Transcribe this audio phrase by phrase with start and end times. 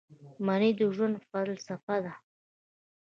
[0.45, 2.13] مني د ژوند فلسفه ده